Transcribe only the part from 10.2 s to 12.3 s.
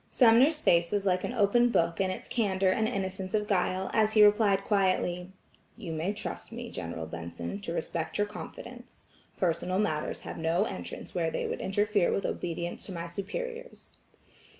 have no entrance where they would interfere with